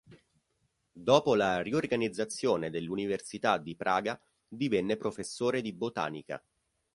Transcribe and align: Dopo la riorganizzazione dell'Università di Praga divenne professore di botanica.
Dopo 0.93 1.35
la 1.35 1.61
riorganizzazione 1.61 2.71
dell'Università 2.71 3.59
di 3.59 3.75
Praga 3.75 4.19
divenne 4.47 4.97
professore 4.97 5.61
di 5.61 5.73
botanica. 5.73 6.43